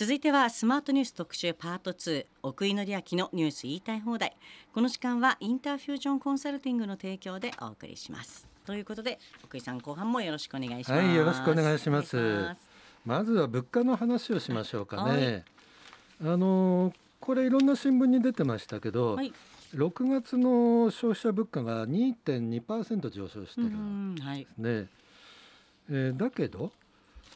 [0.00, 4.34] 続いてはスマートニュース特集パート2奥井紀明のニュース言いたい放題。
[4.72, 8.48] この時間はインターフュージョンコンサルティングの提供でお送りします。
[8.64, 11.04] ということで奥井さん後半もよろしくお願いします。
[11.04, 12.16] はいよろしくお願いします。
[13.04, 15.44] まずは物価の話をしましょうかね、
[16.18, 19.34] はあのこれいろんな新聞に出てましたけど、はい。
[19.74, 24.46] 6月の消費者物価が2.2%上昇してうるんはい。
[24.56, 24.86] ね、
[25.90, 26.72] えーだけど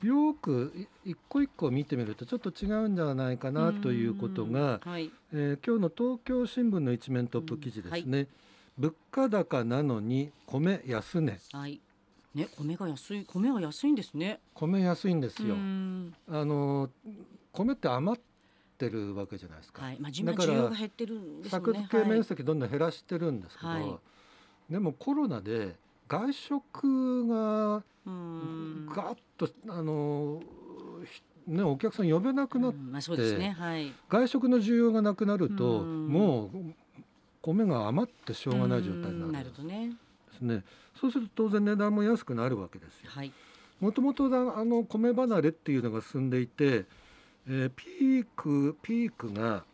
[0.04, 0.72] よく
[1.04, 5.10] い一個一個見てみるとちょっと違うんじゃないかなということが、はい。
[5.32, 8.28] えー今日の東京新聞の一面トップ記事ですね、
[8.76, 11.38] 物価高なのに米安値。
[11.52, 11.80] はい。
[12.34, 14.40] ね米が安い米は安いんですね。
[14.52, 16.14] 米安いんですよ、うん。
[16.28, 16.90] あの
[17.52, 18.22] 米って余っ
[18.76, 19.96] てるわけじゃないですか、はい。
[19.98, 21.66] まあ今だから需要が減ってるんですよね。
[21.66, 23.98] 作付け面積どんどん減らしてるんですけど、はい。
[24.70, 25.76] でもコロナで
[26.08, 28.86] 外食がうん。
[28.86, 30.42] ガーッとあの
[31.04, 33.50] ひねお客さん呼べなくなっうんまあそうですね。
[33.58, 33.92] はい。
[34.08, 36.08] 外食の需要がなくなるとうん。
[36.08, 36.50] もう
[37.42, 39.92] 米が余ってしょうがない状態にうんななるんね。
[40.36, 40.62] すね。
[41.00, 43.10] そうすると当然値段も安くなるわけですよ。
[43.10, 43.32] はい。
[43.80, 46.84] もともとあの米離れっていうのが進んでいて、
[47.46, 49.64] えーピークピークが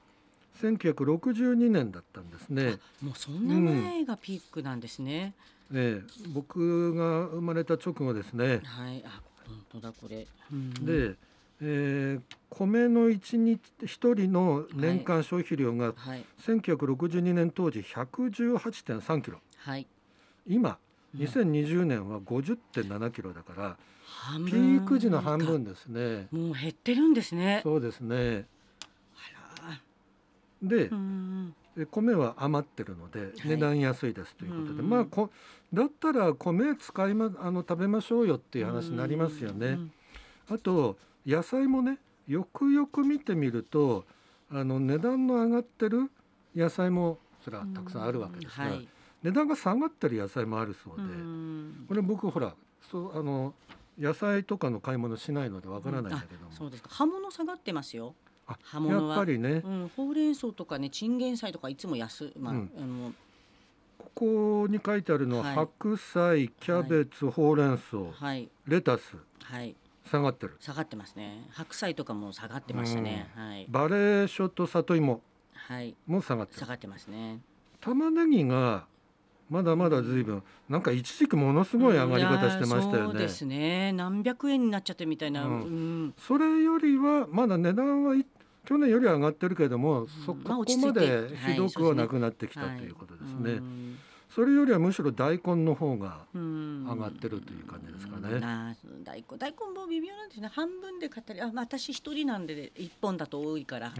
[0.60, 5.34] 1962年だったんですね、あもうそんな前がピークなんですね、
[5.72, 8.60] えー僕が生まれた直後ですね。
[8.64, 9.02] はい。
[9.04, 10.70] あ本当だこれ、うん。
[10.84, 11.16] で、
[11.62, 13.86] えー米の1日1
[14.22, 16.24] 人の年間消費量がはい。
[16.44, 19.38] 1962年当時118.3キロ。
[19.58, 19.86] はい。
[20.46, 20.78] 今
[21.14, 21.20] うん。
[21.22, 23.76] 2020年は50.7キロだから
[24.06, 24.50] 半分。
[24.50, 26.26] ピーク時の半分ですね。
[26.32, 27.60] もう減ってるんですね。
[27.62, 28.46] そうですね。
[29.62, 29.80] あ
[30.62, 31.54] でらうんで
[31.90, 33.48] 米は余ってるのでい。
[33.48, 35.30] 値段安いですということで、うんまあこ
[35.72, 39.66] だったら米使いまあの食べましょうよっていう話になりますよね。
[39.66, 39.92] うん
[40.48, 44.04] あと野菜もねよくよく見てみると
[44.50, 46.10] あの値段の上がってる
[46.56, 48.88] 野菜もそれはたくさんあるわけですが、はい。
[49.22, 52.54] 値段が下がってる野菜もあるそうで、うんこれ僕ほら
[52.90, 53.54] そうあの
[53.98, 56.46] 野菜とかの買い物しないのでわからないんだけど。
[56.46, 56.88] も、そうですか。
[56.90, 58.29] 葉物下がってますよ、あ
[58.62, 59.16] 葉物は。
[59.16, 62.70] やっぱりね、うん、ほうれん草とかねチンゲン菜とかいつも安まあ、うん。
[62.76, 63.12] あの
[63.98, 65.54] ここに書いてあるのは、はい。
[65.56, 67.98] 白菜キャベツ、ほうれん草。
[68.12, 68.48] はい。
[68.66, 69.16] レタス。
[69.42, 69.74] はい。
[70.10, 70.56] 下がってる。
[70.58, 71.46] 下がってますね。
[71.50, 73.66] 白菜とかも下がってましたね、はい。
[73.68, 75.20] バレーショと里芋。
[75.54, 75.94] はい。
[76.06, 76.58] も下がってる。
[76.60, 77.40] 下がってますね。
[77.80, 78.86] 玉ねぎが
[79.48, 83.10] まだまだ随分なんか一時期ものすごい上がり方してましたよね。
[83.12, 83.92] そうですね。
[83.92, 86.06] 何百円になっちゃってみたいな、ううん。
[86.06, 88.24] んそれよりはまだ値段はい
[88.66, 93.98] 去年よりは上がってるけれども、そまあこまではいひどくはなくなってきたはいということですね、うん
[94.34, 96.86] それよりはむしろ大根の方がうん。
[96.88, 98.76] 上がってるという感じですかね
[99.10, 100.48] 大根大根も微妙なんですね。
[100.52, 103.92] 半分で買ったりあ、まあ、私一人なんで一本だと多いから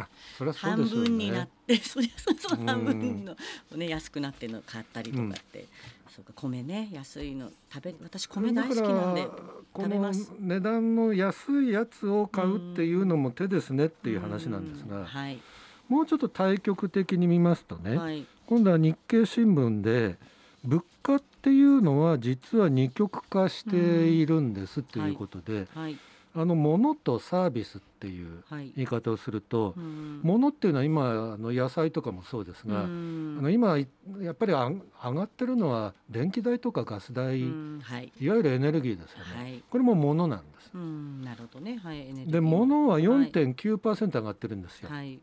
[0.54, 3.36] 半分になっねて そりゃそう半分の
[3.76, 5.66] ね安くなってるの買ったりとかって、
[6.14, 9.28] そうか米ね安いの食べ私米大好きなんで
[9.76, 15.40] 食べます値段の安いやつを買うっていうのも手ですねっていう話なんですがうんはい。
[15.88, 18.24] もうちょっと対極的に見ますとね、はい。
[18.46, 20.18] 今度は日経新聞で
[20.62, 25.96] 物価っていうのは実は二極化しているんですっていうことで、はい。
[26.32, 28.72] あの物とサービスっていうはい。
[28.76, 30.20] 言い方をすると、うん。
[30.22, 33.36] 物っていうのは今あの野菜とかもそうですが、うん。
[33.40, 33.84] あの今や
[34.30, 34.76] っぱり上
[35.14, 37.80] がってるのは電気代とかガス代、うん。
[37.82, 38.12] はい。
[38.20, 39.62] いわゆるエネルギーですよね、はい。
[39.68, 40.70] これも物なんです。
[40.74, 41.22] うん。
[41.22, 41.80] なるほどね。
[41.82, 42.00] はい。
[42.00, 42.30] エネルギー。
[42.30, 43.02] で物ははい。
[43.04, 44.90] 4.9%上がってるんですよ。
[44.90, 45.18] はい。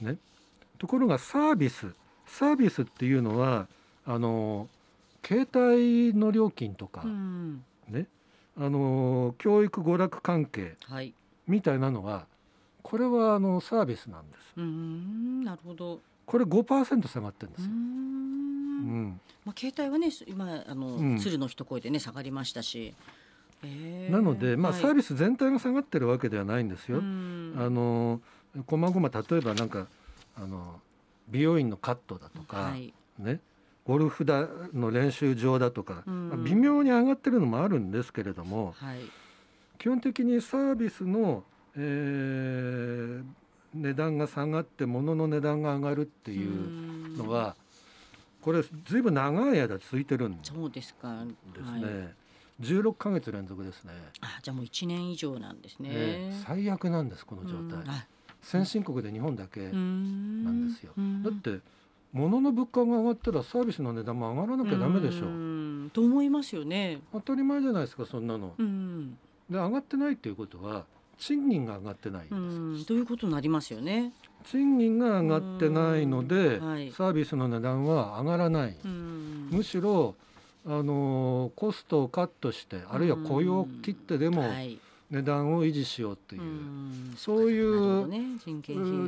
[0.00, 0.16] ね、
[0.78, 1.94] ところがサービス。
[2.26, 3.68] サービスっていうのは
[4.04, 4.68] あの
[5.24, 7.64] 携帯の料金とか、うん。
[7.88, 8.06] ね
[8.56, 11.14] あの教育娯楽関係はい。
[11.46, 12.26] みたいなのは
[12.82, 14.54] これはあのサービスなんです。
[14.56, 16.00] うんなるほど。
[16.26, 19.04] これ5%下がってるんでうすよ、うん。
[19.06, 19.20] ん。
[19.44, 21.18] まあ携帯はね今あの、うん。
[21.18, 22.94] 鶴の一声でね下がりましたし、
[23.62, 24.12] えー。
[24.12, 24.80] なので、まあ、はい。
[24.82, 27.54] サービス全体が下がってるわけではないんですよ、うん。
[27.58, 28.20] あの
[28.66, 29.86] こまごま例えばなんか
[30.36, 30.80] あの
[31.28, 32.92] 美容院のカットだとか、はい。
[33.18, 33.40] ね
[33.84, 36.28] ゴルフだの練習場だとか、うん。
[36.28, 38.98] まあ微妙に上がってるのもあるんですけれどもはい。
[39.78, 41.44] 基本的にサービスの、
[41.76, 43.24] えー
[43.74, 47.56] 値段が下がって物の値段が上がるっていうのは、
[48.42, 51.08] これずいぶん長い間続いてるんですそうですか。
[51.24, 51.32] ね、
[51.62, 53.92] はい、16ヶ月連続ですね。
[54.20, 57.84] あじゃあもう一年以上なんですね、えー最悪なんですこの状態、
[58.42, 60.92] 先進国で日本だけ、うんなんですよ。
[60.96, 61.22] うん。
[61.22, 61.60] だって
[62.12, 65.28] 物の物価が上がったらサービスの値段も上がらなきゃダメでしょう。
[65.28, 65.90] ん。
[65.92, 67.00] と思いますよね。
[67.12, 68.54] 当たり前じゃないですかそんなの。
[68.58, 69.12] うん。
[69.48, 70.84] で上がってないっていうことは
[71.18, 72.34] 賃金が上がってないんです。
[72.34, 72.38] う
[72.76, 72.84] ん。
[72.84, 74.12] ということになりますよね。
[74.44, 76.68] 賃金が上がってないので、うん。
[76.68, 76.92] はい。
[76.92, 78.76] サービスの値段は上がらない。
[78.84, 79.48] うん。
[79.50, 80.14] むしろ
[80.66, 84.78] あのコストをカットしてあるいは雇用を切ってでもはい
[85.12, 87.14] 値段を維持しようっていう、ん。
[87.18, 88.20] そういうね、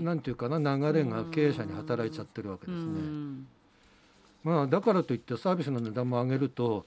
[0.03, 2.85] なんていうかな流れが経営者に働いちゃってるわけですうね。
[2.85, 3.47] ん。
[4.45, 6.85] まあだからといってサービスの値段も上げると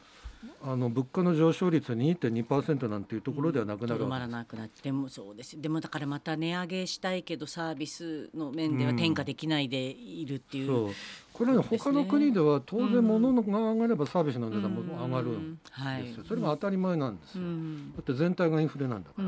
[0.64, 4.20] あの物価の上昇率2.2%なんていうところではなくなるわけです。
[4.20, 10.90] らなくなってでもそうですでもだからまた値上げしたいけどサービスの面では転嫁できないでいるっていう、そう
[11.34, 16.24] これはね他の国では当然物が上がればサービスの値段も上がるうんんはいですよ。
[16.28, 17.48] それも当たり前なんですうよ。
[17.48, 19.28] んだって全体がインフレなんだかうら。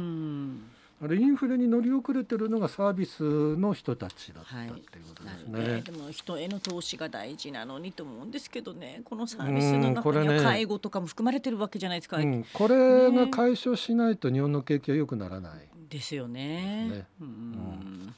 [1.01, 5.75] んあれインフレに乗り遅れてるのがサービスの人たちだったはいっていうことですね。
[5.75, 5.81] ね。
[5.81, 9.01] でも人への投資が大事なのにと思うんですけどね。
[9.05, 15.67] このサービスの中には介護とかも含まれてるわけじゃないですか、うん、これが解消しないと日本の景気は良くならない。
[15.89, 16.89] ですよね。
[16.89, 17.05] ね。
[17.21, 17.27] うん。
[17.27, 18.15] ん。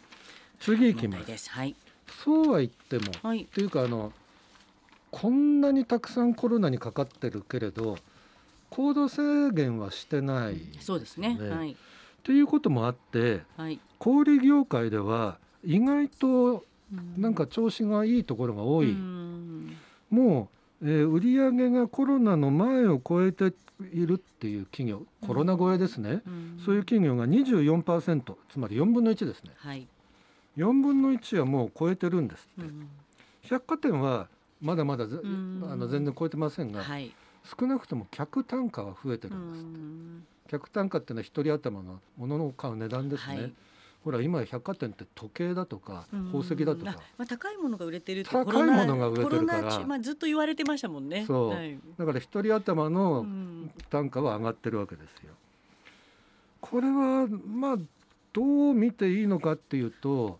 [0.59, 1.49] 次行きます。
[1.49, 1.75] はい。
[2.23, 3.43] そうは言っても、はい。
[3.43, 4.11] っていうかあの
[5.11, 7.97] こんなにたくさんコロナにかかってるけれど
[8.69, 11.49] 行動制限はしてない、そうですねね。
[11.49, 11.75] はい
[12.21, 13.79] っていうこともあってはい。
[13.97, 16.63] 小売業界では意外とう
[17.17, 19.77] なんか調子がいいところが多い、うん。
[20.09, 20.49] も
[20.81, 23.53] う、えー売上がコロナの前を超えて
[23.93, 26.61] いるっていう企業コロナ超えですね、うん。
[26.63, 29.51] そういう企業が24%つまり4分の1ですね。
[29.57, 29.87] はい、
[30.57, 32.87] 4分の1はもう超えてるんですって、うん。
[33.43, 34.27] 百貨店は
[34.61, 37.11] まだまだあの全然超えてませんが、はい
[37.43, 40.25] 少なくとも客単価は増えてるうんですって、ん。
[40.47, 43.53] 客単価っていうのは一人頭の物の買う値段ですね、はい。
[44.03, 46.25] ほら今百貨店って時計だとかうん。
[46.27, 46.99] 宝石だとあか。
[47.17, 49.85] まあ、高いものが売れてる高いものが売れてるから。
[49.85, 51.25] まあ、ずっと言われてましたもんね。
[51.25, 51.49] そう。
[51.49, 51.79] はい。
[51.97, 53.71] だから一人頭うのん。
[53.89, 55.33] 単価は上がってるわけですよ。
[56.59, 57.77] これはまあ
[58.33, 60.39] どう見ていいのかっていうと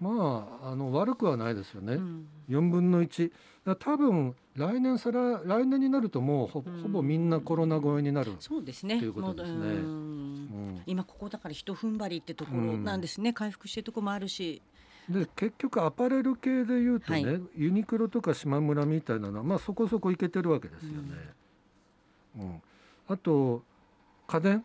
[0.00, 1.94] まああの悪くはないですよね。
[1.94, 2.28] うん。
[2.48, 8.98] 4分の1だから多分来年さら来年になるともうほぼみんなコロナ超えになる、そうですね。
[9.00, 9.58] ということですね。
[9.58, 9.74] もううん。
[9.74, 10.82] うん。
[10.86, 14.62] 今ここだから一踏ん張りってところなんですね、回復してるところもあるし。
[15.08, 17.42] で結局アパレル系でいうとね、はい。
[17.56, 21.34] ユニクロとか島村みたいなのは、まあ、そこそこいけてるわけですよね。
[22.38, 22.62] うん。
[23.08, 23.62] あと
[24.26, 24.64] 家電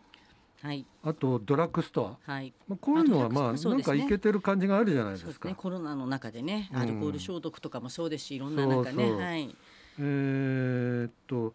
[0.62, 0.86] はい。
[1.02, 2.52] あとドラッグストア、はい。
[2.68, 5.48] まあ、こういうのはまあなんかいけてる感じがあるじゃないですか。
[5.48, 5.56] ね。
[5.56, 6.78] コロナの中でねうん。
[6.78, 9.56] アルコール消毒とかもそうですしいろんななんかねはい。
[9.98, 11.52] えーっと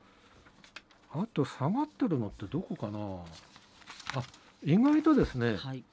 [1.14, 3.00] あと下がってるのってどこかな。
[4.20, 4.24] あ
[4.62, 5.86] 意外とですねはい。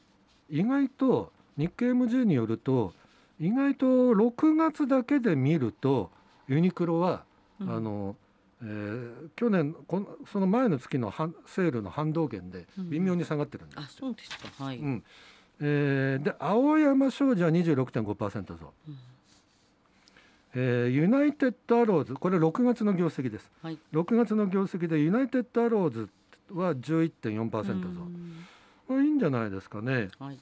[0.50, 2.94] 意外と日経 MJ によると
[3.38, 6.10] 意外と6月だけで見ると
[6.48, 7.22] ユニクロは、
[7.60, 7.70] うん。
[7.70, 8.16] あの
[8.64, 13.80] えー去年このその前の月の半セールの反動減でうん微妙に下がってるんです。
[13.80, 14.64] あそうですか。
[14.64, 15.04] はい、うん。
[15.60, 18.96] えーで青山商事は26.5%増、うん。
[20.54, 23.50] えーユナイテッドアローズこれ6月の業績です。
[23.62, 23.78] はい。
[23.92, 26.08] 6月の業績でユナイテッドアローズ
[26.52, 28.44] は11.4%増、うん。
[28.88, 30.08] まあ、いいんじゃないですかね。
[30.18, 30.38] はい。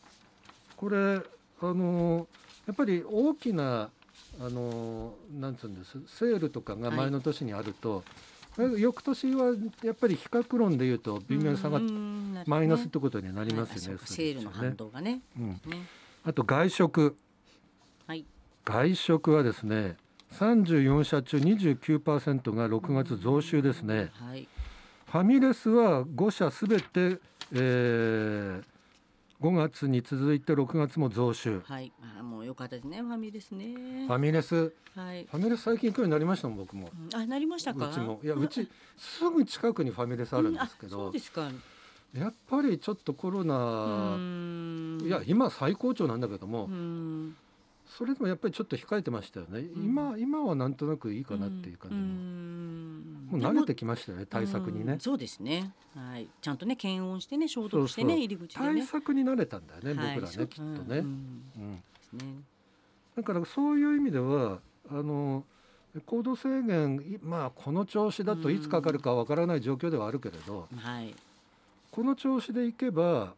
[0.76, 1.20] これあ
[1.62, 2.26] のー
[2.66, 3.90] やっぱり大きな
[4.40, 5.99] あのーなんつうんです？
[6.06, 8.02] セールとかが前の年にあると、
[8.79, 12.61] 翌年はやっぱり比較論でいうと微妙に下がっうんなるほどね。
[12.61, 14.00] マイナスってことになりますよね。
[14.05, 15.20] セールの反動がね。
[15.38, 15.87] うん、ね。
[16.25, 17.16] あと外食。
[18.06, 18.25] はい。
[18.64, 19.97] 外食はですね
[20.33, 24.11] 34社中29%が6月増収ですね。
[24.14, 24.49] はい。
[25.06, 27.18] ファミレスは5社すべて、
[27.52, 28.64] えー
[29.42, 31.61] 5月に続いて6月も増収。
[31.66, 31.92] はい。
[32.18, 33.02] あもう良かったですね。
[33.02, 33.75] ファミレスね。
[34.06, 34.72] ファミレス？
[34.94, 35.26] はい。
[35.28, 36.88] ファミレス最近行くようになりましたもん僕も。
[37.12, 37.20] うん。
[37.20, 37.90] あなりましたか？
[37.90, 38.20] うちも。
[38.22, 40.92] いやうちすぐ近くにファミレスあるんですけうん。
[40.92, 41.50] あそどうですか。
[42.14, 44.16] やっぱりちょっとコロうナ
[45.04, 47.34] いや今最高潮なんだけどもうん。
[47.87, 49.64] それでもやっぱりちょっと控えてましたよね。
[49.76, 52.81] 今今はなんとなくいいかなっていう感じうもん
[53.32, 54.92] もう慣れてきましたよね対策にね。
[54.94, 55.72] うんそうですね。
[55.96, 56.28] はい。
[56.40, 60.20] ちゃんとね検温してね消毒してね入り口で対ね策に慣れたんだよねはい。
[60.20, 61.82] 僕らねきっとうんねうん。
[62.20, 62.44] うん。
[63.16, 64.58] だからそういう意味では
[64.90, 65.44] あの
[66.06, 71.14] 行動制限いまあこの調子だといつかかるかわからない状況ではあるけれどはい。
[71.90, 73.34] この調子でいけば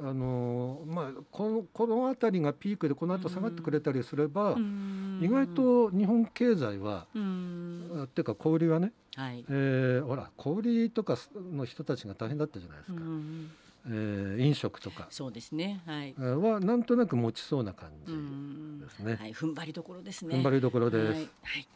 [0.00, 7.90] あのまあこのこの辺りがピークでこの後下がってくれたりすればうん意外と日本経済はうん。
[8.00, 9.44] あっていうか小売りはね、はい。
[9.48, 11.16] えーほら小売りとか
[11.54, 13.50] の人たちが大変だったじゃないですうか、ん
[13.86, 15.06] えー飲食とか。
[15.10, 15.80] そうですね。
[15.86, 16.14] はい。
[16.18, 19.16] えーはなんとなく持ちそうな感じうんですね。
[19.16, 19.32] はい。
[19.32, 20.36] 踏ん張りどころですね。
[20.36, 21.04] 踏ん張りどころです。
[21.04, 21.14] はい。
[21.16, 21.20] は
[21.58, 21.66] い。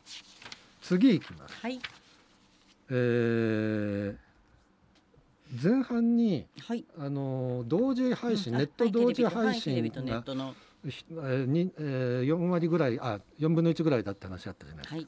[0.83, 1.57] 次いきます。
[1.61, 1.79] はい。
[2.91, 4.17] えー
[5.63, 6.83] 前半にはい。
[6.99, 8.59] あの同時配信、うん。
[8.61, 9.61] ネット同時配はい。
[9.61, 10.09] テレビとはい
[10.83, 11.31] テレビとネッ信がトの。
[11.31, 14.97] ひえーにえー4割ぐらいあ4分の1ぐらいだって話あったじゃないですか。
[14.97, 15.07] はい。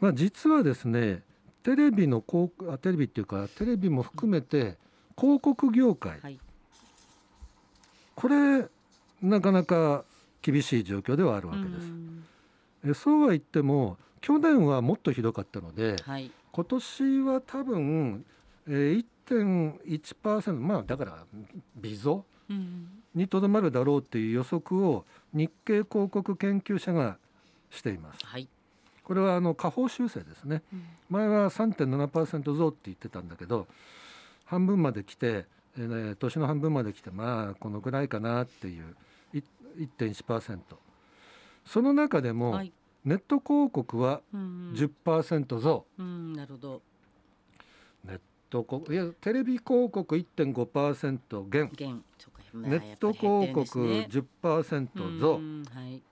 [0.00, 1.22] まあ、実はですね
[1.62, 4.78] テレビの広告あテレビっていうかテレビも含めて
[5.18, 6.38] 広告業界、はい。
[8.14, 8.66] これ
[9.22, 10.04] なかなか
[10.42, 11.86] 厳しい状況ではあるわけです。
[11.86, 12.24] うん
[12.82, 16.30] えそうは言っても去年はもっとひどかったのではい。
[16.52, 18.24] 今年は多分、
[18.66, 21.24] えー、1.1%まあだから
[21.76, 22.24] 微増うん。
[23.20, 27.18] にとどまるだろうっていう予測を日経広告研究者が
[27.70, 28.26] しています。
[28.26, 28.48] はい。
[29.04, 30.62] これはあの下方修正ですね。
[30.72, 33.66] うん前は3.7%増って言ってたんだけど
[34.44, 35.44] 半分まで来て、
[35.76, 38.96] えーね年の半分まで来てまあこのぐらいかなっていう
[39.34, 39.42] い
[39.98, 40.58] 1.1%
[41.66, 42.72] その中でも、はい。
[43.04, 44.72] ネット広告はうん。
[44.74, 46.32] 10%増、うん。
[46.34, 46.82] なるほど。
[48.04, 52.04] ネット広いやテレビ広告1.5%減減。
[52.54, 56.02] ネット広告10%増、うんはい。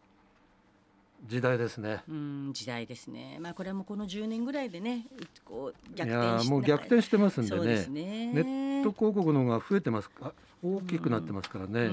[1.27, 2.03] 時代ですね。
[2.09, 2.51] うん。
[2.53, 3.39] 時代ですね。
[3.41, 5.07] まあこれはもうこの10年ぐらいでね、
[5.45, 8.33] こうい逆転しもう逆転してますんでそうですねね。
[8.33, 10.33] ネット広告の方が増えてますか？
[10.63, 11.89] 大きくなってますからね。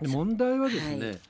[0.00, 1.20] 問題はですね、はい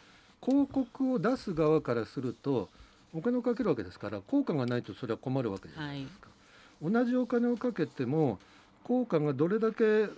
[0.45, 2.69] 広告を出す側からすると
[3.15, 6.29] お金をかけるわけですから効果がないとそれは困るわけじゃないですか、
[6.83, 8.39] 同じお金をかけても
[8.85, 10.09] 効果がどれだけ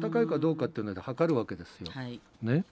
[0.00, 1.86] 高いかどうかっていうので測るわけですよ。
[1.90, 2.20] はい。
[2.42, 2.64] ね、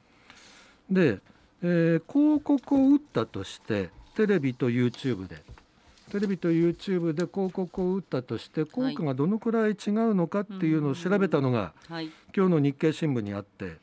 [0.91, 1.21] で、
[1.63, 5.43] えー広告を打ったとしてテレビと YouTube で
[6.11, 12.11] テレビと YouTube で広告を打ったとして効果がどのくらい違うのかっていうのを調べたのがはい。
[12.37, 13.77] 今日の日経新聞にあって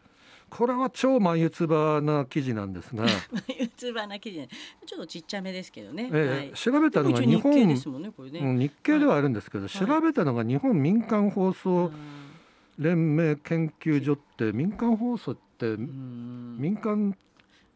[0.51, 4.49] これは超眉唾な記事なんですが、ユーチューバーな記事ね
[4.85, 6.09] ちょっとちっちゃめですけどね。
[6.11, 6.91] えー調べはい。
[6.91, 8.39] たのが日本経ですもんねこれね。
[8.41, 11.91] うん日経ではあるんですけど、い調べたのが日本民間放送
[12.77, 17.15] 連盟研究所って民間放送ってうん民間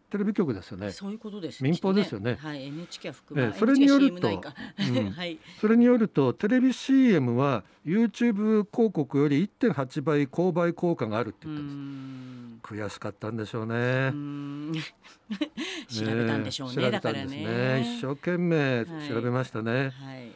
[0.10, 0.92] テレビ局ですよね。
[0.92, 1.64] そういうことです。
[1.64, 4.32] 民放ですよねきっとはい、NHK は含ま、ええそれによるとう
[5.02, 5.40] ん はい。
[5.60, 11.76] それによるとテレビ CM は YouTube 広告より1.8倍購買効果があるってう言ってます。
[11.76, 12.60] ん。
[12.64, 14.10] 悔しかったんでしょううね。
[14.10, 14.74] ん
[15.88, 16.76] 調べたんでしょうね。
[16.76, 17.82] ね調べたんですね。
[17.98, 19.72] 一生懸命はい調べましたね。
[19.74, 20.32] はい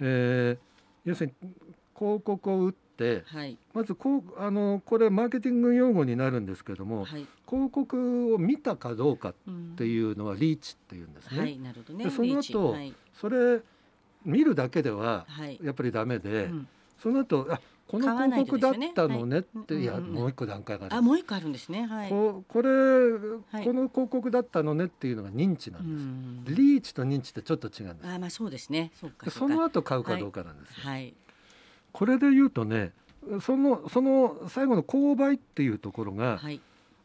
[0.00, 0.74] えー
[1.08, 1.52] 要するに
[1.96, 7.26] 広告を打ってはいまずこうあのこれマーケティング用語になるんですけども、はい。
[7.48, 11.40] 広告を見たかどうかっっていうのはリーチっていうんですね。
[11.40, 12.04] はいなるほどね。
[12.04, 13.60] でその後はいそれ
[14.24, 15.58] 見るだけでははい。
[15.62, 21.86] やっぱりダメで、うんその後あこの広告だったのねって、はいい、やもう一個段階があるあもう一個あるんですね。
[21.86, 22.08] はい。
[22.08, 26.56] ここれ、はいこの広告だったのねっていうのが認知なうんです、ん。
[26.56, 28.90] リーチと認知ってちょっと違うんですあまあそうですね。
[29.28, 31.14] その後買うかどうかなんですよ、はい。
[31.94, 32.92] これで言うとね
[33.40, 36.60] そのその最後の購買っていうところが、はい。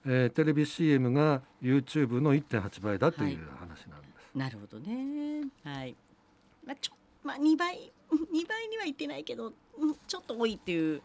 [0.05, 5.43] えーテレビ CM が YouTube の1.8倍だという話なんです、なるほどね。
[5.63, 5.95] はい。
[6.65, 6.93] まあちょ
[7.23, 7.91] まあ二倍
[8.31, 11.01] 二倍にはいってないけど、うんちょっと多いっていう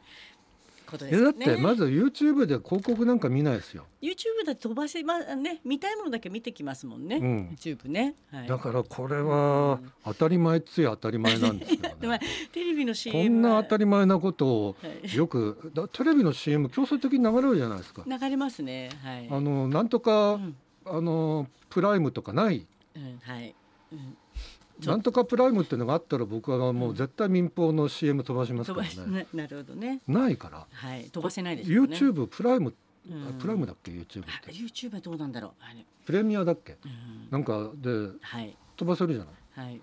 [0.86, 1.56] ことでいやだっすよね。
[1.56, 7.16] てまず YouTube で広告なんか見ないですよ、YouTube だって飛ばせまね見たいものだけ見てきますもんね。
[7.16, 8.14] うん YouTube ね。
[8.30, 8.48] はい。
[8.48, 18.90] だからこれは当たり前っつや当たり前なんですけど でまあねテレビのこ CM んなは当たり前なことをはいよくだテレビの CM 強制的に流れるじゃないですか流れますね。
[19.02, 19.28] はい。
[19.30, 23.54] あのなんとうかんあのプライムとかないうんはい。
[23.92, 24.16] うん
[24.84, 29.26] なんとかプライムっていうのがあったら僕はもう絶対民放の CM 飛ばしますからね。
[29.32, 30.00] ななるほどね。
[30.08, 30.66] ないから。
[30.72, 31.04] はい。
[31.10, 31.96] 飛ばせないですよね。
[31.96, 32.74] YouTube プライム
[33.08, 33.34] うん。
[33.38, 35.52] プライムだっけ？YouTube っあて YouTube はどうなんだろう。
[35.60, 35.84] あれ。
[36.04, 36.76] プレミアだっけ？
[36.84, 37.28] うん。
[37.30, 37.90] なんかで
[38.20, 38.56] はい。
[38.76, 39.30] 飛ばせるじゃな
[39.64, 39.66] い？
[39.68, 39.80] はい。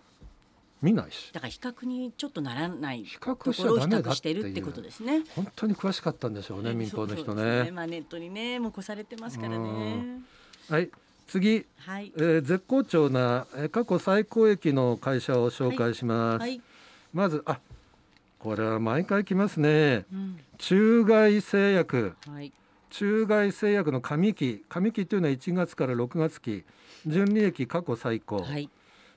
[0.82, 1.32] 見ないし。
[1.32, 4.44] だから比較にちょっとならない比較しちゃダメだってていう。
[4.44, 5.24] るってことですね。
[5.36, 7.72] 本当に詳しかったんでしょうね民放の人ね。
[7.72, 10.22] まあネットにねもう越されてますからうね。
[10.70, 10.90] はい
[11.32, 12.12] 次はい。
[12.18, 16.62] えー絶好調なえー過去最高益の会社を紹介します、はい。
[17.14, 17.60] まずあ
[18.38, 20.06] これは毎回来ますね。
[20.12, 20.40] うん。
[20.58, 22.16] 中外製薬。
[22.28, 22.52] はい。
[22.90, 24.66] 中外製薬の上期。
[24.68, 26.66] 上期というのは1月から6月期。
[27.08, 28.70] 純利益過去最高、はい。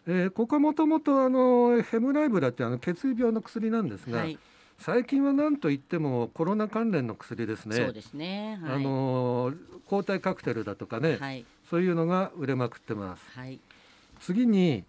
[0.07, 4.39] えーここはもともとあのヘムライブラってあの血液病の薬なんですが、はい。
[4.79, 7.77] 最近は何といってもコロナ関連の薬ですね。
[7.77, 8.61] そうですね。
[8.63, 8.75] はい。
[8.75, 9.57] あのー
[9.87, 11.45] 抗体カクテルだとかね、はい
[11.75, 13.23] そういうのが売れまくってます。
[13.37, 13.59] はい。
[14.21, 14.85] 次に、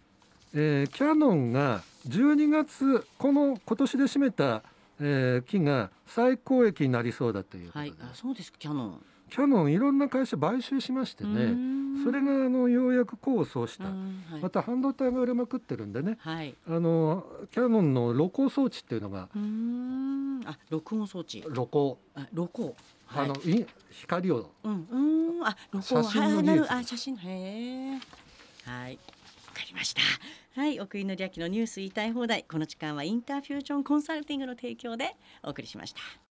[0.54, 4.62] えーキャノンが12月この今年で占めた
[5.00, 7.98] えー機が最高益になりそうだということで、はい。
[8.02, 9.02] あそうですかキャノン。
[9.32, 11.54] キャノンいろんな会社買収しましてね。
[11.54, 12.04] ん。
[12.04, 14.42] それがあのようやく功を奏した、うんはい。
[14.42, 16.18] また半導体が売れまくってるんでね。
[16.20, 16.54] はい。
[16.68, 19.28] あのキャノンの露光装置っていうのが
[20.46, 21.42] あ録音装置。
[21.42, 22.76] 露光、あ録音。
[23.06, 23.26] はい。
[23.26, 24.52] あのい光を。
[24.64, 25.48] うんうん。
[25.48, 26.04] あ録音。
[26.04, 28.00] 写真のあ写真へえ
[28.70, 28.96] はい。
[29.48, 30.02] わかりました。
[30.60, 30.80] はい。
[30.80, 32.44] 奥井紀明のニュース言いたい放題。
[32.44, 36.25] この時間はインターフュージョンコンサルティングの提供でお送りしました